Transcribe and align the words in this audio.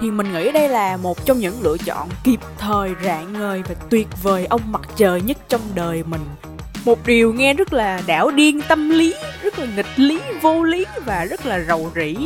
thì 0.00 0.10
mình 0.10 0.32
nghĩ 0.32 0.52
đây 0.52 0.68
là 0.68 0.96
một 0.96 1.26
trong 1.26 1.38
những 1.38 1.62
lựa 1.62 1.76
chọn 1.84 2.08
kịp 2.24 2.40
thời 2.58 2.90
rạng 3.04 3.32
ngời 3.32 3.62
và 3.68 3.74
tuyệt 3.90 4.08
vời 4.22 4.46
ông 4.46 4.60
mặt 4.66 4.80
trời 4.96 5.22
nhất 5.22 5.36
trong 5.48 5.60
đời 5.74 6.02
mình. 6.06 6.24
Một 6.84 7.06
điều 7.06 7.32
nghe 7.32 7.54
rất 7.54 7.72
là 7.72 8.02
đảo 8.06 8.30
điên 8.30 8.60
tâm 8.68 8.90
lý 8.90 9.14
rất 9.42 9.58
là 9.58 9.66
nghịch 9.76 9.86
lý 9.96 10.20
vô 10.42 10.62
lý 10.62 10.86
và 11.04 11.24
rất 11.24 11.46
là 11.46 11.60
rầu 11.68 11.90
rĩ. 11.94 12.16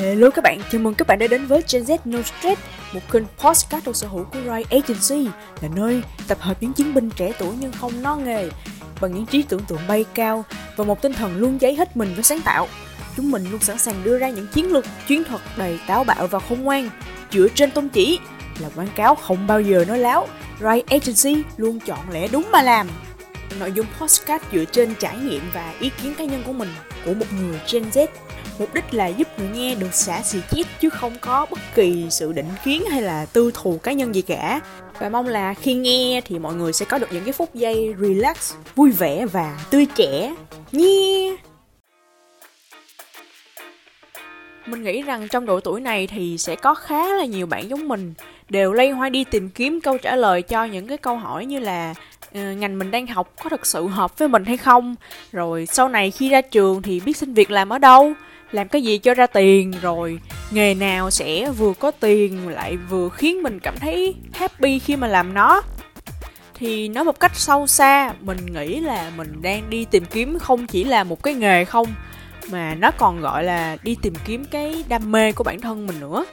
Hello 0.00 0.30
các 0.30 0.44
bạn, 0.44 0.60
chào 0.72 0.80
mừng 0.80 0.94
các 0.94 1.06
bạn 1.06 1.18
đã 1.18 1.26
đến 1.26 1.46
với 1.46 1.62
Gen 1.72 1.82
Z 1.82 1.98
No 2.04 2.18
Stress, 2.22 2.60
một 2.92 3.00
kênh 3.12 3.24
podcast 3.38 3.84
thuộc 3.84 3.96
sở 3.96 4.08
hữu 4.08 4.24
của 4.24 4.38
Riot 4.44 4.70
Agency, 4.70 5.30
là 5.60 5.68
nơi 5.76 6.02
tập 6.28 6.38
hợp 6.40 6.56
những 6.60 6.72
chiến 6.72 6.94
binh 6.94 7.10
trẻ 7.10 7.32
tuổi 7.38 7.54
nhưng 7.60 7.72
không 7.72 8.02
no 8.02 8.16
nghề, 8.16 8.50
bằng 9.00 9.14
những 9.14 9.26
trí 9.26 9.42
tưởng 9.42 9.64
tượng 9.68 9.80
bay 9.88 10.04
cao 10.14 10.44
và 10.76 10.84
một 10.84 11.02
tinh 11.02 11.12
thần 11.12 11.36
luôn 11.36 11.58
cháy 11.58 11.74
hết 11.74 11.96
mình 11.96 12.14
với 12.14 12.24
sáng 12.24 12.40
tạo. 12.40 12.68
Chúng 13.16 13.30
mình 13.30 13.44
luôn 13.50 13.60
sẵn 13.60 13.78
sàng 13.78 14.04
đưa 14.04 14.18
ra 14.18 14.28
những 14.28 14.46
chiến 14.46 14.72
lược, 14.72 14.84
chiến 15.06 15.24
thuật 15.24 15.40
đầy 15.56 15.78
táo 15.86 16.04
bạo 16.04 16.26
và 16.26 16.38
khôn 16.38 16.62
ngoan, 16.62 16.90
dựa 17.32 17.48
trên 17.54 17.70
tôn 17.70 17.88
chỉ 17.88 18.18
là 18.58 18.68
quảng 18.76 18.88
cáo 18.96 19.14
không 19.14 19.46
bao 19.46 19.60
giờ 19.60 19.84
nói 19.88 19.98
láo. 19.98 20.28
Right 20.60 20.86
Agency 20.86 21.42
luôn 21.56 21.80
chọn 21.80 22.10
lẽ 22.10 22.28
đúng 22.28 22.48
mà 22.52 22.62
làm. 22.62 22.88
Nội 23.60 23.72
dung 23.72 23.86
podcast 23.98 24.42
dựa 24.52 24.64
trên 24.64 24.94
trải 24.94 25.16
nghiệm 25.16 25.42
và 25.54 25.74
ý 25.80 25.90
kiến 26.02 26.14
cá 26.18 26.24
nhân 26.24 26.42
của 26.46 26.52
mình, 26.52 26.68
của 27.04 27.14
một 27.14 27.26
người 27.40 27.60
Gen 27.72 27.82
Z. 27.92 28.06
Mục 28.58 28.74
đích 28.74 28.84
là 28.94 29.06
giúp 29.06 29.28
người 29.38 29.48
nghe 29.48 29.74
được 29.74 29.94
xả 29.94 30.22
xì 30.22 30.38
chít 30.50 30.66
chứ 30.80 30.90
không 30.90 31.16
có 31.20 31.46
bất 31.50 31.58
kỳ 31.74 32.06
sự 32.10 32.32
định 32.32 32.48
kiến 32.64 32.84
hay 32.90 33.02
là 33.02 33.26
tư 33.32 33.50
thù 33.54 33.78
cá 33.82 33.92
nhân 33.92 34.14
gì 34.14 34.22
cả. 34.22 34.60
Và 35.00 35.08
mong 35.08 35.26
là 35.26 35.54
khi 35.54 35.74
nghe 35.74 36.20
thì 36.24 36.38
mọi 36.38 36.54
người 36.54 36.72
sẽ 36.72 36.84
có 36.84 36.98
được 36.98 37.06
những 37.10 37.24
cái 37.24 37.32
phút 37.32 37.54
giây 37.54 37.94
relax, 38.00 38.54
vui 38.74 38.90
vẻ 38.90 39.26
và 39.26 39.58
tươi 39.70 39.86
trẻ. 39.96 40.34
Nhé! 40.72 41.36
Mình 44.66 44.82
nghĩ 44.82 45.02
rằng 45.02 45.28
trong 45.28 45.46
độ 45.46 45.60
tuổi 45.60 45.80
này 45.80 46.06
thì 46.06 46.38
sẽ 46.38 46.56
có 46.56 46.74
khá 46.74 47.08
là 47.08 47.24
nhiều 47.24 47.46
bạn 47.46 47.70
giống 47.70 47.88
mình 47.88 48.14
đều 48.48 48.72
lây 48.72 48.90
hoay 48.90 49.10
đi 49.10 49.24
tìm 49.24 49.50
kiếm 49.50 49.80
câu 49.80 49.98
trả 49.98 50.16
lời 50.16 50.42
cho 50.42 50.64
những 50.64 50.86
cái 50.86 50.98
câu 50.98 51.16
hỏi 51.16 51.46
như 51.46 51.58
là 51.58 51.94
Ờ, 52.34 52.52
ngành 52.52 52.78
mình 52.78 52.90
đang 52.90 53.06
học 53.06 53.32
có 53.42 53.50
thực 53.50 53.66
sự 53.66 53.86
hợp 53.86 54.18
với 54.18 54.28
mình 54.28 54.44
hay 54.44 54.56
không? 54.56 54.94
Rồi 55.32 55.66
sau 55.66 55.88
này 55.88 56.10
khi 56.10 56.28
ra 56.28 56.40
trường 56.40 56.82
thì 56.82 57.00
biết 57.00 57.16
xin 57.16 57.34
việc 57.34 57.50
làm 57.50 57.68
ở 57.68 57.78
đâu? 57.78 58.12
Làm 58.52 58.68
cái 58.68 58.82
gì 58.82 58.98
cho 58.98 59.14
ra 59.14 59.26
tiền? 59.26 59.72
Rồi 59.82 60.18
nghề 60.50 60.74
nào 60.74 61.10
sẽ 61.10 61.50
vừa 61.50 61.72
có 61.72 61.90
tiền 61.90 62.48
lại 62.48 62.76
vừa 62.76 63.08
khiến 63.08 63.42
mình 63.42 63.60
cảm 63.60 63.78
thấy 63.78 64.14
happy 64.34 64.78
khi 64.78 64.96
mà 64.96 65.06
làm 65.06 65.34
nó? 65.34 65.62
Thì 66.54 66.88
nói 66.88 67.04
một 67.04 67.20
cách 67.20 67.32
sâu 67.34 67.66
xa, 67.66 68.12
mình 68.20 68.46
nghĩ 68.46 68.80
là 68.80 69.12
mình 69.16 69.42
đang 69.42 69.70
đi 69.70 69.84
tìm 69.84 70.04
kiếm 70.04 70.38
không 70.38 70.66
chỉ 70.66 70.84
là 70.84 71.04
một 71.04 71.22
cái 71.22 71.34
nghề 71.34 71.64
không, 71.64 71.86
mà 72.50 72.74
nó 72.74 72.90
còn 72.90 73.20
gọi 73.20 73.44
là 73.44 73.76
đi 73.82 73.96
tìm 74.02 74.14
kiếm 74.24 74.44
cái 74.50 74.84
đam 74.88 75.12
mê 75.12 75.32
của 75.32 75.44
bản 75.44 75.60
thân 75.60 75.86
mình 75.86 76.00
nữa 76.00 76.24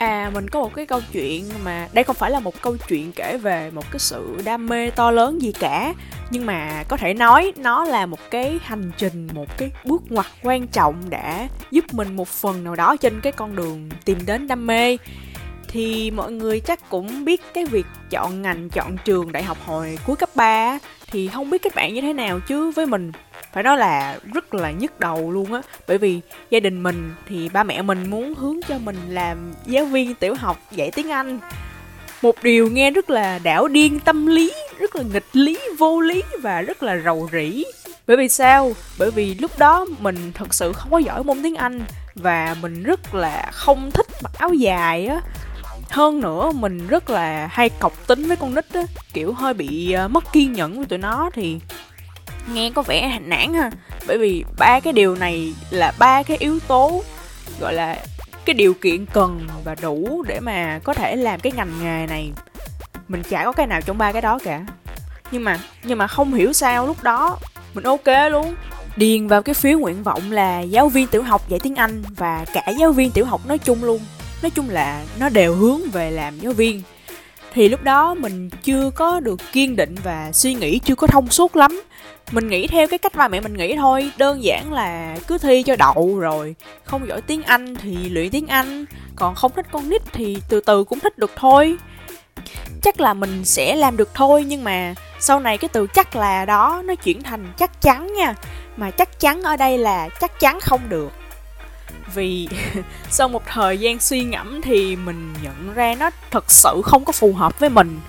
à 0.00 0.30
mình 0.34 0.48
có 0.48 0.60
một 0.60 0.74
cái 0.74 0.86
câu 0.86 1.00
chuyện 1.12 1.44
mà, 1.64 1.88
đây 1.92 2.04
không 2.04 2.16
phải 2.16 2.30
là 2.30 2.40
một 2.40 2.62
câu 2.62 2.76
chuyện 2.88 3.12
kể 3.12 3.38
về 3.42 3.70
một 3.70 3.84
cái 3.90 3.98
sự 3.98 4.40
đam 4.44 4.66
mê 4.66 4.90
to 4.90 5.10
lớn 5.10 5.42
gì 5.42 5.52
cả, 5.52 5.94
nhưng 6.30 6.46
mà 6.46 6.84
có 6.88 6.96
thể 6.96 7.14
nói 7.14 7.52
nó 7.56 7.84
là 7.84 8.06
một 8.06 8.30
cái 8.30 8.58
hành 8.62 8.90
trình, 8.96 9.28
một 9.34 9.58
cái 9.58 9.70
bước 9.84 10.02
ngoặt 10.08 10.26
quan 10.42 10.66
trọng 10.66 11.10
đã 11.10 11.48
giúp 11.70 11.84
mình 11.92 12.16
một 12.16 12.28
phần 12.28 12.64
nào 12.64 12.76
đó 12.76 12.96
trên 12.96 13.20
cái 13.20 13.32
con 13.32 13.56
đường 13.56 13.88
tìm 14.04 14.18
đến 14.26 14.48
đam 14.48 14.66
mê. 14.66 14.96
Thì 15.68 16.10
mọi 16.10 16.32
người 16.32 16.60
chắc 16.60 16.88
cũng 16.88 17.24
biết 17.24 17.42
cái 17.54 17.64
việc 17.64 17.86
chọn 18.10 18.42
ngành, 18.42 18.70
chọn 18.70 18.96
trường 19.04 19.32
đại 19.32 19.42
học 19.42 19.58
hồi 19.66 19.98
cuối 20.06 20.16
cấp 20.16 20.28
3 20.34 20.78
thì 21.10 21.28
không 21.28 21.50
biết 21.50 21.62
các 21.62 21.74
bạn 21.74 21.94
như 21.94 22.00
thế 22.00 22.12
nào 22.12 22.40
chứ 22.40 22.70
với 22.70 22.86
mình 22.86 23.12
phải 23.52 23.62
nói 23.62 23.78
là 23.78 24.18
rất 24.34 24.54
là 24.54 24.70
nhức 24.70 25.00
đầu 25.00 25.32
luôn 25.32 25.52
á. 25.52 25.62
Bởi 25.88 25.98
vì 25.98 26.20
gia 26.50 26.60
đình 26.60 26.82
mình 26.82 27.14
thì 27.28 27.48
ba 27.48 27.62
mẹ 27.62 27.82
mình 27.82 28.10
muốn 28.10 28.34
hướng 28.34 28.56
cho 28.68 28.78
mình 28.78 28.96
làm 29.08 29.52
giáo 29.66 29.84
viên 29.84 30.14
tiểu 30.14 30.34
học 30.34 30.58
dạy 30.70 30.90
tiếng 30.90 31.10
anh. 31.10 31.38
Một 32.22 32.42
điều 32.42 32.70
nghe 32.70 32.90
rất 32.90 33.10
là 33.10 33.38
đảo 33.38 33.68
điên 33.68 34.00
tâm 34.00 34.26
lý 34.26 34.52
rất 34.78 34.96
là 34.96 35.02
nghịch 35.12 35.26
lý 35.32 35.58
vô 35.78 36.00
lý 36.00 36.22
và 36.42 36.60
rất 36.60 36.82
là 36.82 36.96
rầu 37.04 37.28
rĩ. 37.32 37.64
Bởi 38.06 38.16
vì 38.16 38.28
sao? 38.28 38.72
Bởi 38.98 39.10
vì 39.10 39.34
lúc 39.34 39.58
đó 39.58 39.86
mình 39.98 40.32
thật 40.34 40.54
sự 40.54 40.72
không 40.72 40.90
có 40.90 40.98
giỏi 40.98 41.24
môn 41.24 41.42
tiếng 41.42 41.56
anh 41.56 41.80
và 42.14 42.56
mình 42.62 42.82
rất 42.82 43.14
là 43.14 43.50
không 43.52 43.90
thích 43.90 44.06
mặc 44.22 44.32
áo 44.38 44.54
dài 44.54 45.06
á. 45.06 45.20
Hơn 45.90 46.20
nữa 46.20 46.52
mình 46.54 46.86
rất 46.86 47.10
là 47.10 47.48
hay 47.52 47.68
cọc 47.68 48.06
tính 48.06 48.28
với 48.28 48.36
con 48.36 48.54
nít 48.54 48.64
á. 48.74 48.82
Kiểu 49.12 49.32
hơi 49.32 49.54
bị 49.54 49.96
uh, 50.04 50.10
mất 50.10 50.32
kiên 50.32 50.52
nhẫn 50.52 50.76
với 50.76 50.86
tụi 50.86 50.98
nó 50.98 51.30
thì 51.34 51.60
nghe 52.52 52.70
có 52.74 52.82
vẻ 52.82 53.18
nản 53.24 53.54
ha. 53.54 53.70
Bởi 54.06 54.18
vì 54.18 54.44
ba 54.58 54.80
cái 54.80 54.92
điều 54.92 55.14
này 55.14 55.54
là 55.70 55.92
ba 55.98 56.22
cái 56.22 56.36
yếu 56.36 56.58
tố, 56.68 57.02
gọi 57.60 57.74
là, 57.74 57.96
cái 58.44 58.54
điều 58.54 58.74
kiện 58.74 59.06
cần 59.06 59.48
và 59.64 59.74
đủ 59.82 60.24
để 60.28 60.40
mà 60.40 60.80
có 60.84 60.94
thể 60.94 61.16
làm 61.16 61.40
cái 61.40 61.52
ngành 61.56 61.72
nghề 61.82 62.06
này. 62.06 62.30
Mình 63.08 63.22
chả 63.30 63.44
có 63.44 63.52
cái 63.52 63.66
nào 63.66 63.80
trong 63.80 63.98
ba 63.98 64.12
cái 64.12 64.22
đó 64.22 64.38
cả. 64.44 64.64
Nhưng 65.30 65.44
mà 65.44 65.58
nhưng 65.82 65.98
mà 65.98 66.06
không 66.06 66.34
hiểu 66.34 66.52
sao 66.52 66.86
lúc 66.86 67.02
đó 67.02 67.38
mình 67.74 67.84
ok 67.84 68.30
luôn. 68.30 68.54
Điền 68.96 69.28
vào 69.28 69.42
cái 69.42 69.54
phiếu 69.54 69.78
nguyện 69.78 70.02
vọng 70.02 70.32
là 70.32 70.60
giáo 70.60 70.88
viên 70.88 71.06
tiểu 71.06 71.22
học 71.22 71.48
dạy 71.48 71.60
tiếng 71.60 71.74
anh 71.74 72.02
và 72.16 72.44
cả 72.52 72.62
giáo 72.78 72.92
viên 72.92 73.10
tiểu 73.10 73.24
học 73.24 73.40
nói 73.46 73.58
chung 73.58 73.84
luôn. 73.84 74.00
Nói 74.42 74.50
chung 74.50 74.70
là 74.70 75.04
nó 75.18 75.28
đều 75.28 75.54
hướng 75.54 75.80
về 75.92 76.10
làm 76.10 76.38
giáo 76.38 76.52
viên 76.52 76.82
thì 77.52 77.68
lúc 77.68 77.82
đó 77.82 78.14
mình 78.14 78.50
chưa 78.62 78.90
có 78.90 79.20
được 79.20 79.40
kiên 79.52 79.76
định 79.76 79.94
và 80.02 80.32
suy 80.32 80.54
nghĩ, 80.54 80.78
chưa 80.78 80.94
có 80.94 81.06
thông 81.06 81.28
suốt 81.28 81.56
lắm. 81.56 81.82
Mình 82.32 82.48
nghĩ 82.48 82.66
theo 82.66 82.86
cái 82.86 82.98
cách 82.98 83.14
ba 83.14 83.28
mẹ 83.28 83.40
mình 83.40 83.54
nghĩ 83.54 83.76
thôi, 83.76 84.10
đơn 84.18 84.44
giản 84.44 84.72
là 84.72 85.16
cứ 85.26 85.38
thi 85.38 85.62
cho 85.62 85.76
đậu 85.76 86.18
rồi, 86.18 86.54
không 86.84 87.08
giỏi 87.08 87.20
tiếng 87.20 87.42
anh 87.42 87.74
thì 87.74 88.08
luyện 88.08 88.30
tiếng 88.30 88.46
anh, 88.46 88.84
còn 89.16 89.34
không 89.34 89.52
thích 89.56 89.66
con 89.72 89.88
nít 89.88 90.02
thì 90.12 90.38
từ 90.48 90.60
từ 90.60 90.84
cũng 90.84 91.00
thích 91.00 91.18
được 91.18 91.32
thôi. 91.36 91.76
Chắc 92.82 93.00
là 93.00 93.14
mình 93.14 93.44
sẽ 93.44 93.76
làm 93.76 93.96
được 93.96 94.14
thôi, 94.14 94.44
nhưng 94.46 94.64
mà 94.64 94.94
sau 95.20 95.40
này 95.40 95.58
cái 95.58 95.68
từ 95.68 95.86
chắc 95.86 96.16
là 96.16 96.44
đó, 96.44 96.82
nó 96.84 96.94
chuyển 96.94 97.22
thành 97.22 97.52
chắc 97.58 97.82
chắn 97.82 98.12
nha. 98.18 98.34
Mà 98.76 98.90
chắc 98.90 99.20
chắn 99.20 99.42
ở 99.42 99.56
đây 99.56 99.78
là 99.78 100.08
chắc 100.20 100.40
chắn 100.40 100.60
không 100.60 100.80
được 100.88 101.12
vì 102.14 102.48
sau 103.10 103.28
một 103.28 103.42
thời 103.46 103.78
gian 103.78 104.00
suy 104.00 104.24
ngẫm 104.24 104.62
thì 104.62 104.96
mình 104.96 105.34
nhận 105.42 105.74
ra 105.74 105.94
nó 105.98 106.10
thật 106.30 106.50
sự 106.50 106.82
không 106.84 107.04
có 107.04 107.12
phù 107.12 107.32
hợp 107.32 107.58
với 107.58 107.70
mình. 107.70 108.00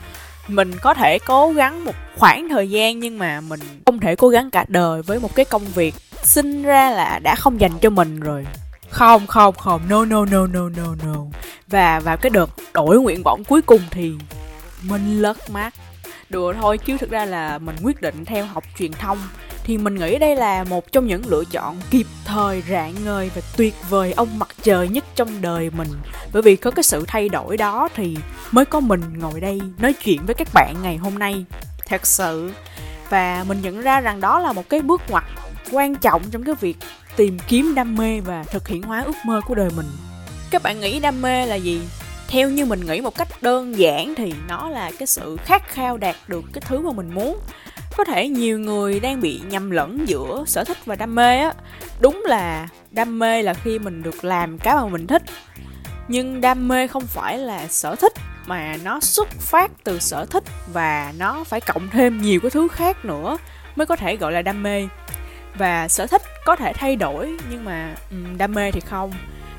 Mình 0.48 0.72
có 0.82 0.94
thể 0.94 1.20
cố 1.20 1.52
gắng 1.52 1.86
một 1.86 1.96
khoảng 2.18 2.50
thời 2.50 2.70
gian 2.70 3.00
nhưng 3.00 3.18
mà 3.18 3.42
mình 3.42 3.60
không 3.86 4.00
thể 4.00 4.16
cố 4.16 4.28
gắng 4.30 4.52
cả 4.52 4.66
đời 4.68 5.02
với 5.02 5.20
một 5.20 5.36
cái 5.36 5.46
công 5.46 5.66
việc 5.66 5.96
sinh 6.24 6.64
ra 6.64 6.92
là 6.92 7.20
đã 7.20 7.36
không 7.36 7.62
dành 7.62 7.80
cho 7.82 7.90
mình 7.90 8.20
rồi. 8.20 8.46
Không 8.90 9.28
không 9.28 9.56
không. 9.56 9.82
No 9.90 10.06
no 10.06 10.26
no 10.26 10.48
no 10.48 10.70
no 10.70 10.96
no. 11.06 11.16
Và 11.68 12.00
vào 12.00 12.18
cái 12.18 12.30
đợt 12.30 12.50
đổi 12.74 13.00
nguyện 13.00 13.24
vọng 13.24 13.44
cuối 13.44 13.62
cùng 13.62 13.82
thì 13.92 14.12
mình 14.82 15.22
lật 15.22 15.50
mắt 15.50 15.74
đùa 16.32 16.54
thôi 16.54 16.78
chứ 16.78 16.98
thực 16.98 17.10
ra 17.10 17.26
là 17.26 17.58
mình 17.58 17.76
quyết 17.84 18.02
định 18.02 18.26
theo 18.26 18.46
học 18.46 18.64
truyền 18.78 18.92
thông 18.92 19.18
thì 19.64 19.78
mình 19.78 19.96
nghĩ 19.96 20.18
đây 20.18 20.36
là 20.36 20.64
một 20.64 20.92
trong 20.92 21.08
những 21.08 21.22
lựa 21.28 21.44
chọn 21.52 21.80
kịp 21.90 22.08
thời, 22.26 22.64
rạng 22.70 22.94
ngời 23.06 23.32
và 23.36 23.42
tuyệt 23.58 23.74
vời 23.90 24.14
ông 24.14 24.40
mặt 24.40 24.48
trời 24.64 24.88
nhất 24.88 25.06
trong 25.16 25.42
đời 25.42 25.70
mình. 25.70 25.90
Bởi 26.34 26.42
vì 26.42 26.56
có 26.56 26.72
cái 26.72 26.84
sự 26.84 27.06
thay 27.08 27.30
đổi 27.30 27.58
đó 27.58 27.90
thì 27.96 28.18
mới 28.52 28.66
có 28.66 28.80
mình 28.80 29.02
ngồi 29.20 29.40
đây 29.40 29.62
nói 29.78 29.94
chuyện 29.94 30.26
với 30.26 30.36
các 30.36 30.48
bạn 30.54 30.76
ngày 30.84 30.98
hôm 30.98 31.20
nay. 31.20 31.46
Thật 31.88 32.06
sự. 32.06 32.52
Và 33.10 33.46
mình 33.48 33.62
nhận 33.62 33.82
ra 33.82 34.02
rằng 34.02 34.22
đó 34.22 34.40
là 34.40 34.54
một 34.54 34.70
cái 34.70 34.82
bước 34.82 35.02
ngoặt 35.10 35.24
quan 35.72 35.96
trọng 35.96 36.22
trong 36.32 36.44
cái 36.44 36.56
việc 36.62 36.78
tìm 37.16 37.40
kiếm 37.48 37.76
đam 37.76 37.96
mê 37.96 38.20
và 38.20 38.44
thực 38.44 38.68
hiện 38.68 38.84
hóa 38.84 39.02
ước 39.02 39.16
mơ 39.26 39.42
của 39.48 39.56
đời 39.56 39.70
mình. 39.76 39.88
Các 40.52 40.64
bạn 40.64 40.80
nghĩ 40.80 41.00
đam 41.00 41.22
mê 41.22 41.46
là 41.46 41.56
gì? 41.56 41.82
Theo 42.28 42.50
như 42.50 42.66
mình 42.66 42.86
nghĩ 42.86 43.02
một 43.02 43.16
cách 43.18 43.28
đơn 43.42 43.78
giản 43.78 44.14
thì 44.18 44.34
nó 44.48 44.70
là 44.70 44.92
cái 45.00 45.08
sự 45.08 45.38
khát 45.46 45.68
khao 45.68 45.98
đạt 45.98 46.16
được 46.28 46.44
cái 46.54 46.62
thứ 46.68 46.80
mà 46.80 46.92
mình 46.92 47.14
muốn 47.14 47.40
có 47.98 48.04
thể 48.04 48.28
nhiều 48.28 48.60
người 48.60 49.00
đang 49.00 49.22
bị 49.22 49.42
nhầm 49.50 49.72
lẫn 49.72 50.08
giữa 50.08 50.44
sở 50.48 50.64
thích 50.64 50.78
và 50.86 50.96
đam 50.96 51.16
mê 51.16 51.40
á. 51.40 51.54
Đúng 52.00 52.24
là 52.28 52.68
đam 52.92 53.20
mê 53.20 53.42
là 53.42 53.54
khi 53.54 53.80
mình 53.80 54.04
được 54.04 54.24
làm 54.24 54.58
cái 54.58 54.76
mà 54.76 54.86
mình 54.86 55.08
thích. 55.08 55.24
Nhưng 56.08 56.42
đam 56.42 56.68
mê 56.68 56.88
không 56.88 57.06
phải 57.08 57.38
là 57.38 57.68
sở 57.68 57.96
thích 57.96 58.14
mà 58.46 58.78
nó 58.84 59.00
xuất 59.00 59.28
phát 59.30 59.72
từ 59.84 60.00
sở 60.00 60.26
thích 60.26 60.44
và 60.74 61.14
nó 61.18 61.44
phải 61.44 61.62
cộng 61.62 61.90
thêm 61.90 62.22
nhiều 62.22 62.40
cái 62.40 62.50
thứ 62.50 62.68
khác 62.68 63.06
nữa 63.06 63.38
mới 63.76 63.88
có 63.88 63.96
thể 63.96 64.16
gọi 64.16 64.32
là 64.32 64.42
đam 64.42 64.64
mê. 64.64 64.88
Và 65.56 65.88
sở 65.88 66.08
thích 66.08 66.22
có 66.46 66.56
thể 66.56 66.74
thay 66.74 66.96
đổi 66.96 67.38
nhưng 67.52 67.66
mà 67.66 67.96
đam 68.38 68.52
mê 68.52 68.72
thì 68.72 68.80
không. 68.80 69.12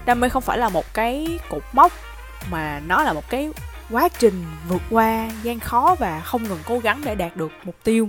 Đam 0.04 0.20
mê 0.20 0.28
không 0.28 0.42
phải 0.42 0.58
là 0.58 0.68
một 0.68 0.94
cái 0.94 1.38
cột 1.48 1.62
mốc 1.72 1.92
mà 2.50 2.80
nó 2.86 3.02
là 3.02 3.12
một 3.12 3.30
cái 3.30 3.50
quá 3.92 4.08
trình 4.08 4.44
vượt 4.68 4.82
qua 4.90 5.30
gian 5.42 5.60
khó 5.60 5.96
và 5.98 6.20
không 6.20 6.42
ngừng 6.42 6.60
cố 6.66 6.78
gắng 6.78 7.02
để 7.04 7.14
đạt 7.14 7.36
được 7.36 7.52
mục 7.64 7.76
tiêu. 7.84 8.08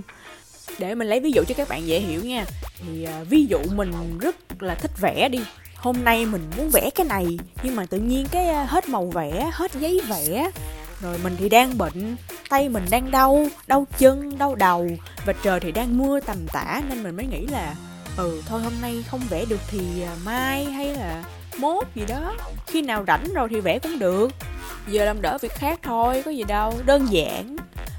Để 0.78 0.94
mình 0.94 1.08
lấy 1.08 1.20
ví 1.20 1.30
dụ 1.30 1.44
cho 1.48 1.54
các 1.54 1.68
bạn 1.68 1.86
dễ 1.86 2.00
hiểu 2.00 2.24
nha. 2.24 2.44
Thì 2.78 3.06
uh, 3.20 3.28
ví 3.28 3.46
dụ 3.46 3.58
mình 3.74 3.92
rất 4.18 4.36
là 4.58 4.74
thích 4.74 4.90
vẽ 5.00 5.28
đi. 5.28 5.40
Hôm 5.76 5.96
nay 6.04 6.26
mình 6.26 6.42
muốn 6.56 6.70
vẽ 6.72 6.90
cái 6.94 7.06
này 7.06 7.38
nhưng 7.62 7.76
mà 7.76 7.86
tự 7.86 7.98
nhiên 7.98 8.26
cái 8.30 8.48
ờ, 8.48 8.64
hết 8.64 8.88
màu 8.88 9.06
vẽ 9.06 9.50
hết 9.52 9.72
giấy 9.72 10.00
vẽ 10.08 10.50
rồi 11.00 11.18
mình 11.22 11.36
thì 11.38 11.48
đang 11.48 11.78
bệnh 11.78 12.16
tay 12.48 12.68
mình 12.68 12.84
đang 12.90 13.10
đau 13.10 13.46
đau 13.66 13.86
chân 13.98 14.38
đau 14.38 14.54
đầu 14.54 14.88
và 15.26 15.32
trời 15.42 15.60
thì 15.60 15.72
đang 15.72 15.98
mưa 15.98 16.20
tầm 16.20 16.36
tã 16.52 16.82
nên 16.88 17.02
mình 17.02 17.16
mới 17.16 17.26
nghĩ 17.26 17.46
là 17.46 17.74
ừ 18.16 18.42
thôi 18.46 18.62
hôm 18.62 18.72
nay 18.82 19.04
không 19.10 19.20
vẽ 19.28 19.44
được 19.44 19.60
thì 19.70 20.02
ờ, 20.02 20.16
mai 20.24 20.64
hay 20.64 20.94
là 20.94 21.24
mốt 21.58 21.86
gì 21.94 22.02
đó. 22.08 22.34
Khi 22.66 22.82
nào 22.82 23.04
rảnh 23.06 23.34
rồi 23.34 23.48
thì 23.50 23.60
vẽ 23.60 23.78
cũng 23.78 23.98
được. 23.98 24.32
Giờ 24.88 25.04
làm 25.04 25.22
đỡ 25.22 25.38
việc 25.40 25.52
khác 25.52 25.80
thôi, 25.82 26.22
có 26.24 26.30
gì 26.30 26.44
đâu, 26.44 26.74
đơn 26.86 27.06
giản. 27.10 27.56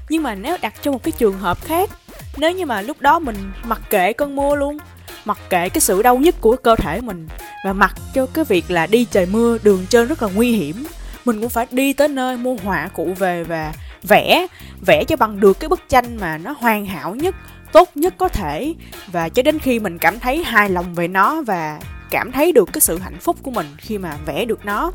Nhưng 0.08 0.22
mà 0.22 0.34
nếu 0.34 0.56
đặt 0.62 0.74
cho 0.82 0.92
một 0.92 1.02
cái 1.02 1.12
trường 1.12 1.38
hợp 1.38 1.64
khác, 1.64 1.90
nếu 2.36 2.52
như 2.52 2.66
mà 2.66 2.80
lúc 2.80 3.00
đó 3.00 3.18
mình 3.18 3.36
mặc 3.64 3.80
kệ 3.90 4.12
cơn 4.12 4.36
mưa 4.36 4.56
luôn, 4.56 4.78
mặc 5.24 5.38
kệ 5.50 5.68
cái 5.68 5.80
sự 5.80 6.02
đau 6.02 6.16
nhức 6.16 6.40
của 6.40 6.56
cơ 6.56 6.76
thể 6.76 7.00
mình, 7.00 7.28
và 7.64 7.72
mặc 7.72 7.94
cho 8.14 8.26
cái 8.26 8.44
việc 8.44 8.70
là 8.70 8.86
đi 8.86 9.06
trời 9.10 9.26
mưa, 9.26 9.58
đường 9.62 9.86
trơn 9.86 10.08
rất 10.08 10.22
là 10.22 10.28
nguy 10.34 10.52
hiểm, 10.52 10.86
mình 11.24 11.40
cũng 11.40 11.50
phải 11.50 11.66
đi 11.70 11.92
tới 11.92 12.08
nơi 12.08 12.36
mua 12.36 12.56
họa 12.64 12.88
cụ 12.88 13.14
về 13.18 13.44
và 13.44 13.72
vẽ 14.02 14.46
vẽ 14.86 15.04
cho 15.04 15.16
bằng 15.16 15.40
được 15.40 15.60
cái 15.60 15.68
bức 15.68 15.80
tranh 15.88 16.16
mà 16.16 16.38
nó 16.38 16.54
hoàn 16.58 16.86
hảo 16.86 17.14
nhất, 17.14 17.34
tốt 17.72 17.90
nhất 17.94 18.14
có 18.18 18.28
thể. 18.28 18.74
Và 19.06 19.28
cho 19.28 19.42
đến 19.42 19.58
khi 19.58 19.78
mình 19.78 19.98
cảm 19.98 20.18
thấy 20.18 20.44
hài 20.44 20.70
lòng 20.70 20.94
về 20.94 21.08
nó 21.08 21.42
và 21.42 21.80
cảm 22.10 22.32
thấy 22.32 22.52
được 22.52 22.68
cái 22.72 22.80
sự 22.80 22.98
hạnh 22.98 23.18
phúc 23.20 23.36
của 23.42 23.50
mình 23.50 23.66
khi 23.78 23.98
mà 23.98 24.16
vẽ 24.26 24.44
được 24.44 24.64
nó. 24.64 24.92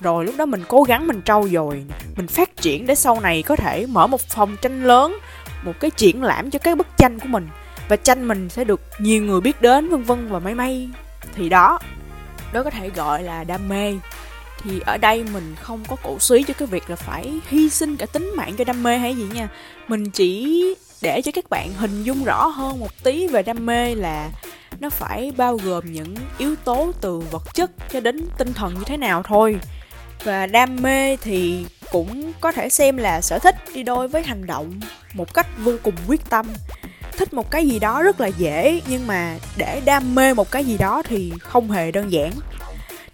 Rồi 0.00 0.24
lúc 0.24 0.34
đó 0.38 0.46
mình 0.46 0.64
cố 0.68 0.82
gắng 0.82 1.06
mình 1.06 1.22
trau 1.24 1.48
dồi, 1.48 1.84
mình 2.16 2.26
phát 2.26 2.56
triển 2.56 2.86
để 2.86 2.94
sau 2.94 3.20
này 3.20 3.42
có 3.42 3.56
thể 3.56 3.86
mở 3.86 4.06
một 4.06 4.20
phòng 4.20 4.56
tranh 4.62 4.84
lớn, 4.84 5.18
một 5.64 5.80
cái 5.80 5.90
triển 5.90 6.22
lãm 6.22 6.50
cho 6.50 6.58
cái 6.58 6.74
bức 6.74 6.86
tranh 6.96 7.18
của 7.18 7.28
mình. 7.28 7.48
Và 7.88 7.96
tranh 7.96 8.28
mình 8.28 8.48
sẽ 8.48 8.64
được 8.64 8.80
nhiều 8.98 9.22
người 9.22 9.40
biết 9.40 9.62
đến, 9.62 9.88
vân 9.88 10.02
vân 10.02 10.28
và 10.28 10.38
may 10.38 10.54
may. 10.54 10.88
Thì 11.34 11.48
đó 11.48 11.78
đó 12.52 12.62
có 12.62 12.70
thể 12.70 12.90
gọi 12.90 13.22
là 13.22 13.44
đam 13.44 13.68
mê. 13.68 13.94
Thì 14.62 14.80
ở 14.80 14.96
đây 14.96 15.24
mình 15.32 15.54
không 15.62 15.84
có 15.88 15.96
cổ 16.02 16.18
suý 16.18 16.42
cho 16.42 16.54
cái 16.54 16.68
việc 16.68 16.90
là 16.90 16.96
phải 16.96 17.40
hy 17.48 17.70
sinh 17.70 17.96
cả 17.96 18.06
tính 18.06 18.32
mạng 18.36 18.54
cho 18.58 18.64
đam 18.64 18.82
mê 18.82 18.98
hay 18.98 19.14
gì 19.14 19.26
nha. 19.34 19.48
Mình 19.88 20.10
chỉ 20.10 20.64
để 21.02 21.22
cho 21.22 21.32
các 21.34 21.50
bạn 21.50 21.72
hình 21.72 22.02
dung 22.02 22.24
rõ 22.24 22.46
hơn 22.46 22.80
một 22.80 23.02
tí 23.02 23.26
về 23.26 23.42
đam 23.42 23.66
mê 23.66 23.94
là 23.94 24.30
nó 24.80 24.90
phải 24.90 25.32
bao 25.36 25.56
gồm 25.56 25.92
những 25.92 26.14
yếu 26.38 26.56
tố 26.64 26.92
từ 27.00 27.18
vật 27.18 27.54
chất 27.54 27.70
cho 27.92 28.00
đến 28.00 28.28
tinh 28.38 28.54
thần 28.54 28.74
như 28.74 28.82
thế 28.86 28.96
nào 28.96 29.22
thôi. 29.22 29.58
Và 30.24 30.46
đam 30.46 30.76
mê 30.82 31.16
thì 31.16 31.66
cũng 31.92 32.32
có 32.40 32.52
thể 32.52 32.68
xem 32.68 32.96
là 32.96 33.20
sở 33.20 33.38
thích 33.38 33.56
đi 33.74 33.82
đôi 33.82 34.08
với 34.08 34.22
hành 34.22 34.46
động 34.46 34.80
một 35.14 35.34
cách 35.34 35.46
vô 35.58 35.72
cùng 35.82 35.94
quyết 36.08 36.30
tâm. 36.30 36.46
Thích 37.12 37.34
một 37.34 37.50
cái 37.50 37.66
gì 37.66 37.78
đó 37.78 38.02
rất 38.02 38.20
là 38.20 38.26
dễ, 38.26 38.80
nhưng 38.88 39.06
mà 39.06 39.36
để 39.56 39.82
đam 39.84 40.14
mê 40.14 40.34
một 40.34 40.50
cái 40.50 40.64
gì 40.64 40.78
đó 40.78 41.02
thì 41.04 41.32
không 41.40 41.70
hề 41.70 41.90
đơn 41.90 42.12
giản. 42.12 42.32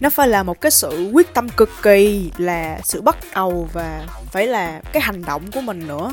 Nó 0.00 0.10
phải 0.10 0.28
là 0.28 0.42
một 0.42 0.60
cái 0.60 0.70
sự 0.70 1.10
quyết 1.12 1.34
tâm 1.34 1.48
cực 1.48 1.70
kỳ, 1.82 2.30
là 2.38 2.78
sự 2.82 3.02
bắt 3.02 3.16
đầu 3.34 3.68
và 3.72 4.06
phải 4.32 4.46
là 4.46 4.80
cái 4.92 5.02
hành 5.02 5.24
động 5.24 5.50
của 5.52 5.60
mình 5.60 5.86
nữa. 5.86 6.12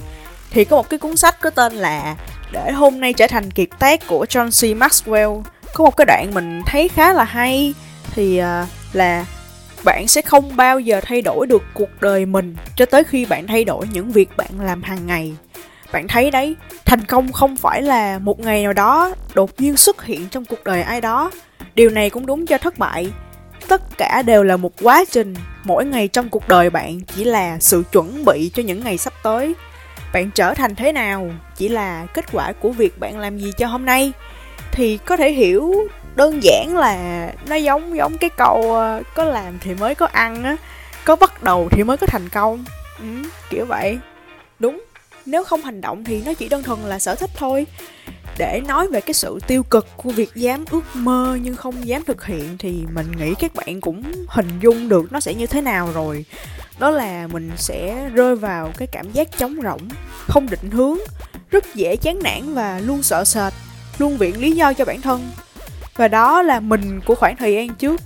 Thì 0.50 0.66
có 0.66 0.76
một 0.76 0.90
cái 0.90 1.00
cuốn 1.00 1.18
sách 1.18 1.42
có 1.42 1.50
tên 1.50 1.74
là 1.74 2.16
để 2.52 2.72
hôm 2.72 3.00
nay 3.00 3.14
trở 3.14 3.28
thành 3.28 3.52
kiệt 3.52 3.70
tác 3.80 4.08
của 4.08 4.26
John 4.30 4.48
C. 4.48 4.78
Maxwell. 4.78 5.42
Có 5.74 5.84
một 5.84 5.98
cái 5.98 6.06
đoạn 6.06 6.32
mình 6.34 6.62
thấy 6.66 6.88
khá 6.88 7.14
là 7.14 7.24
hay 7.24 7.74
thì 8.14 8.42
uh, 8.42 8.68
là 8.94 9.26
bạn 9.84 10.08
sẽ 10.08 10.22
không 10.22 10.56
bao 10.56 10.80
giờ 10.80 11.02
thay 11.04 11.22
đổi 11.22 11.48
được 11.48 11.64
cuộc 11.74 12.02
đời 12.02 12.26
mình 12.26 12.56
cho 12.76 12.86
tới 12.86 13.04
khi 13.04 13.26
bạn 13.26 13.48
thay 13.48 13.64
đổi 13.64 13.88
những 13.94 14.12
việc 14.12 14.38
bạn 14.38 14.62
làm 14.62 14.84
hàng 14.84 15.08
ngày. 15.08 15.34
Bạn 15.92 16.08
thấy 16.08 16.32
đấy 16.32 16.56
thành 16.86 17.06
công 17.06 17.32
không 17.32 17.58
phải 17.58 17.82
là 17.82 18.20
một 18.20 18.40
ngày 18.40 18.64
nào 18.64 18.74
đó 18.74 19.14
đột 19.34 19.52
nhiên 19.58 19.78
xuất 19.78 20.06
hiện 20.06 20.30
trong 20.30 20.46
cuộc 20.46 20.64
đời 20.64 20.82
ai 20.82 21.02
đó. 21.02 21.32
Điều 21.76 21.90
này 21.90 22.10
cũng 22.10 22.26
đúng 22.26 22.46
cho 22.46 22.58
thất 22.58 22.78
bại. 22.78 23.12
Tất 23.68 23.98
cả 23.98 24.22
đều 24.22 24.44
là 24.44 24.58
một 24.58 24.72
quá 24.82 25.04
trình 25.12 25.34
mỗi 25.64 25.86
ngày 25.86 26.08
trong 26.08 26.30
cuộc 26.30 26.48
đời 26.48 26.70
bạn 26.70 27.02
chỉ 27.02 27.24
là 27.24 27.60
sự 27.60 27.84
chuẩn 27.92 28.26
bị 28.26 28.52
cho 28.54 28.64
những 28.64 28.84
ngày 28.84 28.98
sắp 28.98 29.14
tới 29.24 29.54
bạn 30.14 30.32
trở 30.32 30.54
thành 30.54 30.76
thế 30.76 30.92
nào 30.92 31.32
chỉ 31.56 31.70
là 31.70 32.06
kết 32.14 32.26
quả 32.32 32.54
của 32.60 32.70
việc 32.70 33.00
bạn 33.00 33.20
làm 33.20 33.38
gì 33.38 33.52
cho 33.58 33.68
hôm 33.68 33.86
nay 33.86 34.12
thì 34.72 34.98
có 34.98 35.18
thể 35.18 35.32
hiểu 35.32 35.76
đơn 36.16 36.40
giản 36.44 36.78
là 36.78 37.28
nó 37.48 37.56
giống 37.56 37.98
giống 37.98 38.18
cái 38.18 38.30
câu 38.30 38.76
ờ, 38.76 39.02
có 39.16 39.24
làm 39.24 39.60
thì 39.60 39.74
mới 39.74 39.96
có 39.96 40.06
ăn 40.06 40.44
á 40.44 40.58
có 41.06 41.16
bắt 41.16 41.44
đầu 41.44 41.70
thì 41.72 41.84
mới 41.84 41.98
có 41.98 42.08
thành 42.08 42.30
công. 42.30 42.66
Ừ, 43.00 43.06
kiểu 43.50 43.66
vậy. 43.66 44.00
Đúng 44.60 44.82
nếu 45.26 45.44
không 45.44 45.62
hành 45.62 45.82
động 45.82 46.04
thì 46.04 46.22
nó 46.26 46.34
chỉ 46.34 46.50
đơn 46.50 46.64
thuần 46.64 46.80
là 46.80 47.00
sở 47.00 47.16
thích 47.16 47.30
thôi. 47.36 47.66
Để 48.38 48.62
nói 48.68 48.88
về 48.88 49.02
cái 49.02 49.14
sự 49.14 49.40
tiêu 49.48 49.64
cực 49.64 49.88
của 49.98 50.12
việc 50.12 50.30
dám 50.36 50.66
ước 50.72 50.84
mơ 50.94 51.38
nhưng 51.42 51.56
không 51.56 51.88
dám 51.88 52.04
thực 52.04 52.26
hiện 52.26 52.58
thì 52.60 52.84
mình 52.94 53.12
nghĩ 53.18 53.34
các 53.40 53.56
bạn 53.56 53.82
cũng 53.82 54.04
hình 54.28 54.50
dung 54.62 54.90
được 54.90 55.12
nó 55.12 55.20
sẽ 55.20 55.34
như 55.34 55.48
thế 55.48 55.62
nào 55.62 55.90
rồi 55.94 56.26
đó 56.82 56.90
là 56.90 57.28
mình 57.28 57.52
sẽ 57.58 58.10
rơi 58.10 58.36
vào 58.36 58.72
cái 58.78 58.88
cảm 58.88 59.12
giác 59.12 59.38
trống 59.38 59.56
rỗng 59.64 59.90
không 60.28 60.50
định 60.50 60.72
hướng 60.72 60.98
rất 61.52 61.76
dễ 61.76 61.96
chán 61.96 62.20
nản 62.24 62.54
và 62.54 62.80
luôn 62.80 63.04
sợ 63.04 63.24
sệt 63.26 63.54
luôn 63.98 64.18
viện 64.18 64.42
lý 64.42 64.52
do 64.52 64.74
cho 64.74 64.86
bản 64.86 65.02
thân. 65.02 65.30
Và 65.96 66.08
đó 66.08 66.42
là 66.42 66.60
mình 66.60 67.02
của 67.06 67.16
khoảng 67.16 67.36
thời 67.36 67.54
gian 67.54 67.70
trước. 67.76 68.02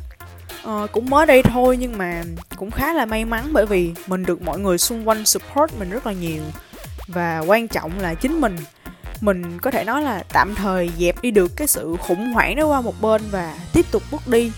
Ờ, 0.64 0.88
cũng 0.92 1.10
mới 1.10 1.26
đây 1.26 1.44
thôi 1.44 1.78
nhưng 1.80 1.98
mà 1.98 2.24
cũng 2.56 2.72
khá 2.72 2.94
là 2.94 3.06
may 3.06 3.26
mắn 3.26 3.50
bởi 3.52 3.66
vì 3.66 3.92
mình 4.08 4.26
được 4.26 4.42
mọi 4.42 4.60
người 4.60 4.78
xung 4.78 5.08
quanh 5.08 5.26
support 5.26 5.74
mình 5.80 5.90
rất 5.90 6.08
là 6.08 6.14
nhiều. 6.14 6.44
Và 7.08 7.40
quan 7.40 7.68
trọng 7.68 8.00
là 8.00 8.14
chính 8.14 8.42
mình. 8.42 8.56
Mình 9.22 9.60
có 9.60 9.72
thể 9.72 9.84
nói 9.84 10.02
là 10.02 10.24
tạm 10.34 10.56
thời 10.56 10.90
dẹp 11.00 11.22
đi 11.22 11.32
được 11.32 11.52
cái 11.56 11.68
sự 11.68 11.96
khủng 12.00 12.34
hoảng 12.34 12.56
đó 12.56 12.66
qua 12.66 12.82
một 12.82 13.02
bên 13.02 13.22
và 13.32 13.58
tiếp 13.74 13.86
tục 13.92 14.04
bước 14.12 14.28
đi. 14.28 14.52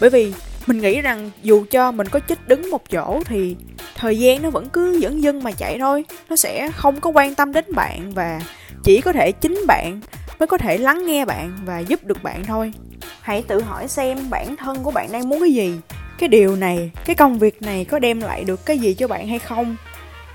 Bởi 0.00 0.10
vì 0.10 0.32
mình 0.68 0.80
nghĩ 0.80 1.00
rằng 1.00 1.30
dù 1.42 1.64
cho 1.70 1.92
mình 1.92 2.08
có 2.08 2.20
chết 2.20 2.48
đứng 2.48 2.70
một 2.70 2.90
chỗ 2.90 3.20
thì 3.24 3.56
thời 3.94 4.18
gian 4.18 4.42
nó 4.42 4.50
vẫn 4.50 4.68
cứ 4.68 4.98
dẫn 4.98 5.22
dưng 5.22 5.42
mà 5.42 5.52
chạy 5.52 5.78
thôi. 5.78 6.04
Nó 6.28 6.36
sẽ 6.36 6.70
không 6.74 7.00
có 7.00 7.10
quan 7.10 7.34
tâm 7.34 7.52
đến 7.52 7.64
bạn 7.74 8.12
và 8.14 8.40
chỉ 8.84 9.00
có 9.00 9.12
thể 9.12 9.32
chính 9.32 9.60
bạn 9.66 10.00
mới 10.38 10.46
có 10.46 10.58
thể 10.58 10.78
lắng 10.78 11.06
nghe 11.06 11.24
bạn 11.24 11.52
và 11.64 11.78
giúp 11.78 12.04
được 12.04 12.22
bạn 12.22 12.44
thôi. 12.44 12.72
Hãy 13.20 13.42
tự 13.48 13.60
hỏi 13.60 13.88
xem 13.88 14.30
bản 14.30 14.56
thân 14.56 14.82
của 14.82 14.90
bạn 14.90 15.12
đang 15.12 15.28
muốn 15.28 15.40
cái 15.40 15.52
gì. 15.52 15.74
Cái 16.18 16.28
điều 16.28 16.56
này 16.56 16.90
cái 17.04 17.16
công 17.16 17.38
việc 17.38 17.62
này 17.62 17.84
có 17.84 17.98
đem 17.98 18.20
lại 18.20 18.44
được 18.44 18.66
cái 18.66 18.78
gì 18.78 18.94
cho 18.94 19.08
bạn 19.08 19.28
hay 19.28 19.38
không? 19.38 19.76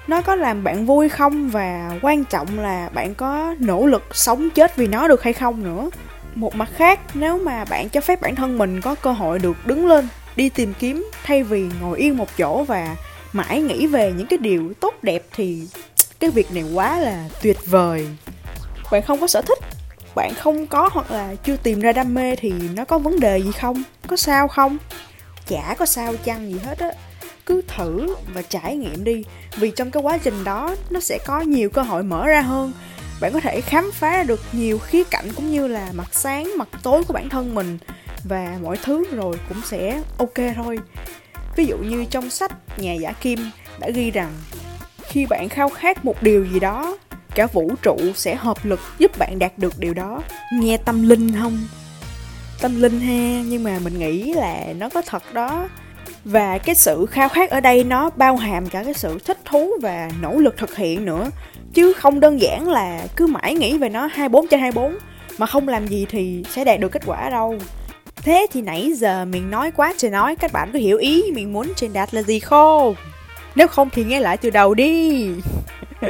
Nó 0.07 0.21
có 0.21 0.35
làm 0.35 0.63
bạn 0.63 0.85
vui 0.85 1.09
không? 1.09 1.49
Và 1.49 1.91
quan 2.01 2.23
trọng 2.25 2.59
là 2.59 2.89
bạn 2.93 3.15
có 3.15 3.55
nỗ 3.59 3.85
lực 3.85 4.03
sống 4.11 4.49
chết 4.49 4.75
vì 4.75 4.87
nó 4.87 5.07
được 5.07 5.23
hay 5.23 5.33
không 5.33 5.63
nữa. 5.63 5.89
Một 6.35 6.55
mặt 6.55 6.69
khác 6.75 6.99
nếu 7.13 7.39
mà 7.39 7.65
bạn 7.65 7.89
cho 7.89 8.01
phép 8.01 8.21
bản 8.21 8.35
thân 8.35 8.57
mình 8.57 8.81
có 8.81 8.95
cơ 8.95 9.11
hội 9.11 9.39
được 9.39 9.67
đứng 9.67 9.87
lên 9.87 10.07
đi 10.35 10.49
tìm 10.49 10.73
kiếm 10.79 11.09
thay 11.23 11.43
vì 11.43 11.69
ngồi 11.81 11.99
yên 11.99 12.17
một 12.17 12.27
chỗ 12.37 12.63
và 12.63 12.95
mãi 13.33 13.61
nghĩ 13.61 13.87
về 13.87 14.13
những 14.17 14.27
cái 14.27 14.37
điều 14.37 14.73
tốt 14.79 14.93
đẹp 15.01 15.23
thì 15.35 15.67
cái 16.19 16.29
việc 16.29 16.51
này 16.51 16.63
quá 16.73 16.99
là 16.99 17.29
tuyệt 17.41 17.57
vời. 17.65 18.07
Bạn 18.91 19.01
không 19.01 19.19
có 19.19 19.27
sở 19.27 19.41
thích, 19.41 19.59
bạn 20.15 20.33
không 20.33 20.67
có 20.67 20.89
hoặc 20.91 21.11
là 21.11 21.35
chưa 21.35 21.57
tìm 21.57 21.79
ra 21.79 21.91
đam 21.91 22.13
mê 22.13 22.35
thì 22.35 22.53
nó 22.75 22.85
có 22.85 22.97
vấn 22.97 23.19
đề 23.19 23.37
gì 23.37 23.51
không? 23.51 23.83
Có 24.07 24.15
sao 24.15 24.47
không? 24.47 24.77
Chả 25.47 25.75
có 25.79 25.85
sao 25.85 26.13
chăng 26.23 26.51
gì 26.51 26.59
hết 26.65 26.79
á. 26.79 26.89
Cứ 27.45 27.61
thử 27.67 28.15
và 28.33 28.41
trải 28.41 28.75
nghiệm 28.75 29.03
đi, 29.03 29.23
vì 29.55 29.71
trong 29.71 29.91
cái 29.91 30.03
quá 30.03 30.17
trình 30.17 30.43
đó 30.43 30.75
nó 30.89 30.99
sẽ 30.99 31.19
có 31.25 31.41
nhiều 31.41 31.69
cơ 31.69 31.81
hội 31.81 32.03
mở 32.03 32.27
ra 32.27 32.41
hơn. 32.41 32.71
Bạn 33.21 33.33
có 33.33 33.39
thể 33.39 33.61
khám 33.61 33.91
phá 33.91 34.23
được 34.23 34.41
nhiều 34.51 34.79
khía 34.79 35.03
cạnh 35.03 35.25
cũng 35.35 35.51
như 35.51 35.67
là 35.67 35.89
mặt 35.93 36.07
sáng, 36.11 36.57
mặt 36.57 36.67
tối 36.83 37.03
của 37.03 37.13
bản 37.13 37.29
thân 37.29 37.55
mình 37.55 37.77
và 38.23 38.57
mọi 38.63 38.77
thứ 38.83 39.05
rồi 39.11 39.35
cũng 39.49 39.61
sẽ 39.65 40.01
ok 40.17 40.55
thôi. 40.55 40.79
Ví 41.55 41.65
dụ 41.65 41.77
như 41.77 42.05
trong 42.09 42.29
sách 42.29 42.79
nhà 42.79 42.93
giả 42.93 43.11
kim 43.11 43.39
đã 43.79 43.89
ghi 43.89 44.11
rằng, 44.11 44.31
khi 45.03 45.25
bạn 45.25 45.49
khao 45.49 45.69
khát 45.69 46.05
một 46.05 46.23
điều 46.23 46.45
gì 46.45 46.59
đó, 46.59 46.97
cả 47.35 47.47
vũ 47.47 47.71
trụ 47.81 47.97
sẽ 48.15 48.35
hợp 48.35 48.65
lực 48.65 48.79
giúp 48.97 49.17
bạn 49.17 49.39
đạt 49.39 49.57
được 49.57 49.79
điều 49.79 49.93
đó. 49.93 50.21
Nghe 50.53 50.77
tâm 50.77 51.09
linh 51.09 51.31
không? 51.41 51.57
Tâm 52.61 52.81
linh 52.81 52.99
ha, 52.99 53.43
nhưng 53.45 53.63
mà 53.63 53.79
mình 53.83 53.99
nghĩ 53.99 54.33
là 54.33 54.65
nó 54.77 54.89
có 54.89 55.01
thật 55.01 55.33
đó. 55.33 55.67
Và 56.25 56.57
cái 56.57 56.75
sự 56.75 57.05
khao 57.05 57.29
khát 57.29 57.49
ở 57.49 57.59
đây 57.59 57.83
nó 57.83 58.09
bao 58.09 58.35
hàm 58.35 58.69
cả 58.69 58.83
cái 58.83 58.93
sự 58.93 59.19
thích 59.25 59.37
thú 59.45 59.71
và 59.81 60.09
nỗ 60.21 60.33
lực 60.33 60.57
thực 60.57 60.75
hiện 60.75 61.05
nữa. 61.05 61.29
Chứ 61.73 61.93
không 61.93 62.19
đơn 62.19 62.41
giản 62.41 62.69
là 62.69 63.07
cứ 63.15 63.27
mãi 63.27 63.55
nghĩ 63.55 63.77
về 63.77 63.89
nó 63.89 64.05
24 64.11 64.47
trên 64.47 64.59
24 64.59 64.97
mà 65.37 65.45
không 65.45 65.67
làm 65.67 65.87
gì 65.87 66.05
thì 66.09 66.43
sẽ 66.49 66.63
đạt 66.63 66.79
được 66.79 66.91
kết 66.91 67.01
quả 67.05 67.29
đâu 67.29 67.57
thế 68.23 68.47
thì 68.53 68.61
nãy 68.61 68.93
giờ 68.95 69.25
mình 69.25 69.51
nói 69.51 69.71
quá 69.71 69.93
trời 69.97 70.11
nói, 70.11 70.35
các 70.35 70.53
bạn 70.53 70.69
có 70.73 70.79
hiểu 70.79 70.97
ý 70.97 71.23
mình 71.33 71.53
muốn 71.53 71.73
truyền 71.75 71.93
đạt 71.93 72.13
là 72.13 72.21
gì 72.21 72.39
không? 72.39 72.95
Nếu 73.55 73.67
không 73.67 73.89
thì 73.89 74.03
nghe 74.03 74.19
lại 74.19 74.37
từ 74.37 74.49
đầu 74.49 74.73
đi. 74.73 75.29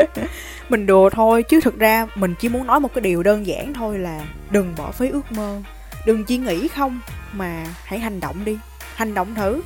Mình 0.69 0.85
đùa 0.85 1.09
thôi, 1.09 1.43
chứ 1.43 1.59
thực 1.61 1.79
ra 1.79 2.07
mình 2.15 2.33
chỉ 2.39 2.49
muốn 2.49 2.67
nói 2.67 2.79
một 2.79 2.93
cái 2.93 3.01
điều 3.01 3.23
đơn 3.23 3.47
giản 3.47 3.73
thôi 3.73 3.99
là 3.99 4.21
đừng 4.49 4.73
bỏ 4.77 4.91
phí 4.91 5.09
ước 5.09 5.31
mơ. 5.31 5.61
Đừng 6.05 6.23
chỉ 6.23 6.37
nghĩ 6.37 6.67
không, 6.67 6.99
mà 7.33 7.65
hãy 7.83 7.99
hành 7.99 8.19
động 8.19 8.45
đi. 8.45 8.57
Hành 8.95 9.13
động 9.13 9.35
thử. 9.35 9.61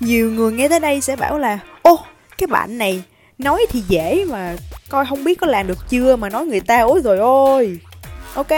Nhiều 0.00 0.30
người 0.30 0.52
nghe 0.52 0.68
tới 0.68 0.80
đây 0.80 1.00
sẽ 1.00 1.16
bảo 1.16 1.38
là, 1.38 1.58
ô, 1.82 1.98
cái 2.38 2.46
bạn 2.46 2.78
này 2.78 3.02
nói 3.38 3.66
thì 3.70 3.82
dễ 3.88 4.24
mà 4.24 4.56
coi 4.88 5.06
không 5.06 5.24
biết 5.24 5.40
có 5.40 5.46
làm 5.46 5.66
được 5.66 5.78
chưa 5.88 6.16
mà 6.16 6.28
nói 6.28 6.46
người 6.46 6.60
ta 6.60 6.80
ối 6.80 7.00
rồi 7.04 7.18
ôi. 7.18 7.80
Ok? 8.34 8.52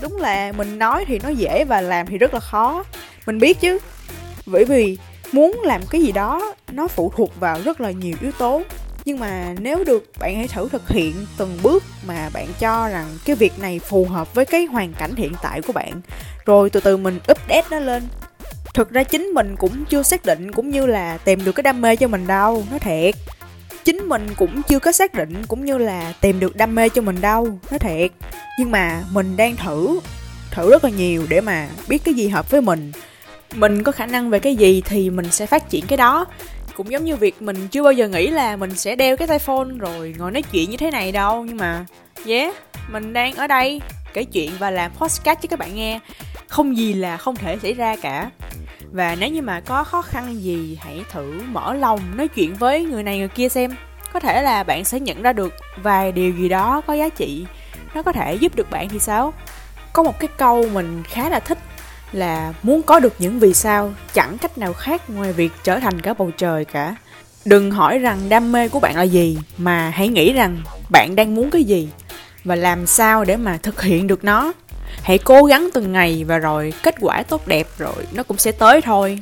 Đúng 0.00 0.16
là 0.16 0.52
mình 0.52 0.78
nói 0.78 1.04
thì 1.08 1.18
nó 1.22 1.28
dễ 1.28 1.64
và 1.64 1.80
làm 1.80 2.06
thì 2.06 2.18
rất 2.18 2.34
là 2.34 2.40
khó. 2.40 2.84
Mình 3.26 3.38
biết 3.38 3.60
chứ. 3.60 3.78
Bởi 4.46 4.64
vì 4.64 4.98
muốn 5.32 5.60
làm 5.64 5.80
cái 5.90 6.02
gì 6.02 6.12
đó, 6.12 6.54
nó 6.72 6.88
phụ 6.88 7.12
thuộc 7.16 7.40
vào 7.40 7.60
rất 7.64 7.80
là 7.80 7.90
nhiều 7.90 8.16
yếu 8.20 8.32
tố. 8.32 8.62
Nhưng 9.04 9.18
mà 9.18 9.54
nếu 9.60 9.84
được, 9.84 10.10
bạn 10.18 10.36
hãy 10.36 10.48
thử 10.48 10.68
thực 10.68 10.88
hiện 10.88 11.14
từng 11.38 11.58
bước 11.62 11.84
mà 12.06 12.30
bạn 12.32 12.46
cho 12.58 12.88
rằng 12.88 13.06
cái 13.24 13.36
việc 13.36 13.58
này 13.58 13.78
phù 13.78 14.04
hợp 14.04 14.34
với 14.34 14.44
cái 14.44 14.64
hoàn 14.64 14.92
cảnh 14.92 15.14
hiện 15.16 15.32
tại 15.42 15.62
của 15.62 15.72
bạn. 15.72 16.00
Rồi 16.46 16.70
từ 16.70 16.80
từ 16.80 16.96
mình 16.96 17.16
update 17.16 17.66
nó 17.70 17.78
lên. 17.78 18.02
Thực 18.74 18.90
ra 18.90 19.02
chính 19.02 19.22
mình 19.26 19.56
cũng 19.58 19.84
chưa 19.84 20.02
xác 20.02 20.24
định 20.24 20.52
cũng 20.52 20.70
như 20.70 20.86
là 20.86 21.18
tìm 21.24 21.44
được 21.44 21.52
cái 21.52 21.62
đam 21.62 21.80
mê 21.80 21.96
cho 21.96 22.08
mình 22.08 22.26
đâu 22.26 22.64
nó 22.70 22.78
thiệt 22.78 23.14
mình 24.08 24.26
cũng 24.36 24.62
chưa 24.62 24.78
có 24.78 24.92
xác 24.92 25.14
định 25.14 25.42
cũng 25.48 25.64
như 25.64 25.78
là 25.78 26.12
tìm 26.20 26.40
được 26.40 26.56
đam 26.56 26.74
mê 26.74 26.88
cho 26.88 27.02
mình 27.02 27.20
đâu, 27.20 27.58
nói 27.70 27.78
thiệt. 27.78 28.10
Nhưng 28.58 28.70
mà 28.70 29.02
mình 29.12 29.36
đang 29.36 29.56
thử 29.56 30.00
thử 30.50 30.70
rất 30.70 30.84
là 30.84 30.90
nhiều 30.90 31.26
để 31.28 31.40
mà 31.40 31.68
biết 31.88 32.04
cái 32.04 32.14
gì 32.14 32.28
hợp 32.28 32.50
với 32.50 32.60
mình. 32.60 32.92
Mình 33.54 33.82
có 33.82 33.92
khả 33.92 34.06
năng 34.06 34.30
về 34.30 34.38
cái 34.38 34.56
gì 34.56 34.82
thì 34.84 35.10
mình 35.10 35.30
sẽ 35.30 35.46
phát 35.46 35.70
triển 35.70 35.86
cái 35.86 35.96
đó. 35.96 36.26
Cũng 36.76 36.90
giống 36.90 37.04
như 37.04 37.16
việc 37.16 37.42
mình 37.42 37.68
chưa 37.68 37.82
bao 37.82 37.92
giờ 37.92 38.08
nghĩ 38.08 38.26
là 38.26 38.56
mình 38.56 38.74
sẽ 38.74 38.96
đeo 38.96 39.16
cái 39.16 39.28
tai 39.28 39.38
phone 39.38 39.68
rồi 39.78 40.14
ngồi 40.18 40.30
nói 40.30 40.42
chuyện 40.42 40.70
như 40.70 40.76
thế 40.76 40.90
này 40.90 41.12
đâu, 41.12 41.44
nhưng 41.44 41.56
mà, 41.56 41.86
yeah, 42.26 42.54
mình 42.90 43.12
đang 43.12 43.34
ở 43.34 43.46
đây 43.46 43.80
kể 44.14 44.24
chuyện 44.24 44.52
và 44.58 44.70
làm 44.70 44.90
podcast 44.94 45.40
cho 45.42 45.46
các 45.50 45.58
bạn 45.58 45.74
nghe. 45.74 46.00
Không 46.48 46.76
gì 46.76 46.94
là 46.94 47.16
không 47.16 47.36
thể 47.36 47.58
xảy 47.62 47.74
ra 47.74 47.96
cả. 47.96 48.30
Và 48.92 49.16
nếu 49.20 49.30
như 49.30 49.42
mà 49.42 49.60
có 49.60 49.84
khó 49.84 50.02
khăn 50.02 50.42
gì, 50.42 50.78
hãy 50.80 51.04
thử 51.12 51.40
mở 51.48 51.74
lòng 51.74 52.00
nói 52.16 52.28
chuyện 52.28 52.54
với 52.54 52.84
người 52.84 53.02
này 53.02 53.18
người 53.18 53.28
kia 53.28 53.48
xem 53.48 53.70
có 54.20 54.28
thể 54.28 54.42
là 54.42 54.62
bạn 54.62 54.84
sẽ 54.84 55.00
nhận 55.00 55.22
ra 55.22 55.32
được 55.32 55.54
vài 55.82 56.12
điều 56.12 56.32
gì 56.32 56.48
đó 56.48 56.82
có 56.86 56.94
giá 56.94 57.08
trị. 57.08 57.46
Nó 57.94 58.02
có 58.02 58.12
thể 58.12 58.34
giúp 58.34 58.56
được 58.56 58.70
bạn 58.70 58.88
thì 58.88 58.98
sao? 58.98 59.32
Có 59.92 60.02
một 60.02 60.18
cái 60.18 60.28
câu 60.36 60.68
mình 60.72 61.02
khá 61.02 61.28
là 61.28 61.40
thích 61.40 61.58
là 62.12 62.52
muốn 62.62 62.82
có 62.82 63.00
được 63.00 63.14
những 63.18 63.38
vì 63.38 63.54
sao, 63.54 63.92
chẳng 64.12 64.38
cách 64.38 64.58
nào 64.58 64.72
khác 64.72 65.10
ngoài 65.10 65.32
việc 65.32 65.52
trở 65.64 65.78
thành 65.78 66.00
cả 66.00 66.14
bầu 66.14 66.30
trời 66.36 66.64
cả. 66.64 66.94
Đừng 67.44 67.70
hỏi 67.70 67.98
rằng 67.98 68.28
đam 68.28 68.52
mê 68.52 68.68
của 68.68 68.80
bạn 68.80 68.96
là 68.96 69.02
gì, 69.02 69.38
mà 69.58 69.90
hãy 69.90 70.08
nghĩ 70.08 70.32
rằng 70.32 70.62
bạn 70.90 71.16
đang 71.16 71.34
muốn 71.34 71.50
cái 71.50 71.64
gì 71.64 71.88
và 72.44 72.54
làm 72.54 72.86
sao 72.86 73.24
để 73.24 73.36
mà 73.36 73.58
thực 73.62 73.82
hiện 73.82 74.06
được 74.06 74.24
nó. 74.24 74.52
Hãy 75.02 75.18
cố 75.18 75.44
gắng 75.44 75.68
từng 75.74 75.92
ngày 75.92 76.24
và 76.28 76.38
rồi 76.38 76.72
kết 76.82 76.94
quả 77.00 77.22
tốt 77.22 77.46
đẹp 77.46 77.66
rồi 77.78 78.06
nó 78.12 78.22
cũng 78.22 78.38
sẽ 78.38 78.52
tới 78.52 78.80
thôi. 78.80 79.18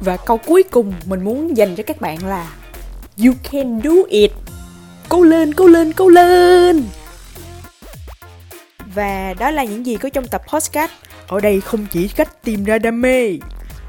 Và 0.00 0.16
câu 0.16 0.38
cuối 0.38 0.62
cùng 0.62 0.92
mình 1.06 1.24
muốn 1.24 1.56
dành 1.56 1.76
cho 1.76 1.82
các 1.86 2.00
bạn 2.00 2.26
là 2.26 2.46
you 3.18 3.34
can 3.52 3.80
do 3.84 3.90
it. 4.08 4.30
Cố 5.08 5.22
lên 5.22 5.54
cố 5.54 5.66
lên 5.66 5.92
cố 5.92 6.08
lên. 6.08 6.84
Và 8.94 9.34
đó 9.38 9.50
là 9.50 9.64
những 9.64 9.86
gì 9.86 9.96
có 9.96 10.08
trong 10.08 10.28
tập 10.28 10.42
podcast. 10.48 10.90
Ở 11.28 11.40
đây 11.40 11.60
không 11.60 11.86
chỉ 11.90 12.08
cách 12.08 12.42
tìm 12.44 12.64
ra 12.64 12.78
đam 12.78 13.00
mê. 13.00 13.38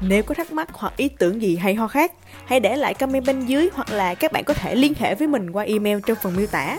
Nếu 0.00 0.22
có 0.22 0.34
thắc 0.34 0.52
mắc 0.52 0.68
hoặc 0.72 0.96
ý 0.96 1.08
tưởng 1.08 1.42
gì 1.42 1.56
hay 1.56 1.74
ho 1.74 1.88
khác, 1.88 2.12
hãy 2.46 2.60
để 2.60 2.76
lại 2.76 2.94
comment 2.94 3.26
bên 3.26 3.46
dưới 3.46 3.68
hoặc 3.74 3.90
là 3.90 4.14
các 4.14 4.32
bạn 4.32 4.44
có 4.44 4.54
thể 4.54 4.74
liên 4.74 4.92
hệ 4.98 5.14
với 5.14 5.28
mình 5.28 5.50
qua 5.50 5.64
email 5.64 5.98
trong 6.06 6.18
phần 6.22 6.36
miêu 6.36 6.46
tả. 6.46 6.78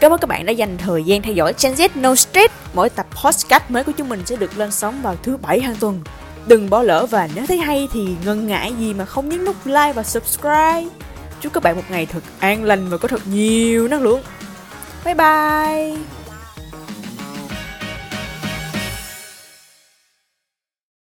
Cảm 0.00 0.12
ơn 0.12 0.20
các 0.20 0.26
bạn 0.26 0.46
đã 0.46 0.52
dành 0.52 0.78
thời 0.78 1.04
gian 1.04 1.22
theo 1.22 1.34
dõi 1.34 1.54
Gen 1.62 1.74
Z 1.74 1.88
No 1.94 2.14
Stress. 2.14 2.54
Mỗi 2.74 2.90
tập 2.90 3.06
podcast 3.24 3.62
mới 3.68 3.84
của 3.84 3.92
chúng 3.92 4.08
mình 4.08 4.22
sẽ 4.26 4.36
được 4.36 4.58
lên 4.58 4.70
sóng 4.72 5.02
vào 5.02 5.16
thứ 5.22 5.36
bảy 5.36 5.60
hàng 5.60 5.76
tuần. 5.80 6.00
Đừng 6.46 6.70
bỏ 6.70 6.82
lỡ 6.82 7.06
và 7.06 7.28
nếu 7.34 7.46
thấy 7.46 7.58
hay 7.58 7.88
thì 7.92 8.16
ngần 8.24 8.46
ngại 8.46 8.74
gì 8.78 8.94
mà 8.94 9.04
không 9.04 9.28
nhấn 9.28 9.44
nút 9.44 9.56
like 9.64 9.92
và 9.92 10.02
subscribe. 10.02 10.84
Chúc 11.40 11.52
các 11.52 11.62
bạn 11.62 11.76
một 11.76 11.82
ngày 11.90 12.06
thật 12.06 12.22
an 12.38 12.64
lành 12.64 12.88
và 12.88 12.96
có 12.96 13.08
thật 13.08 13.20
nhiều 13.26 13.88
năng 13.88 14.02
lượng. 14.02 14.20
Bye 15.04 15.14
bye! 15.14 16.21